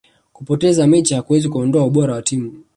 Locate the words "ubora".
1.85-2.13